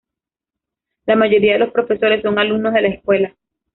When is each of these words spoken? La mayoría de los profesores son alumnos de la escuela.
La 1.05 1.15
mayoría 1.15 1.53
de 1.53 1.59
los 1.59 1.71
profesores 1.71 2.23
son 2.23 2.39
alumnos 2.39 2.73
de 2.73 2.81
la 2.81 2.87
escuela. 2.87 3.35